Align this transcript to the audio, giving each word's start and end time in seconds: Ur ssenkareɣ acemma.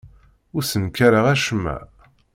Ur 0.55 0.63
ssenkareɣ 0.63 1.25
acemma. 1.33 1.77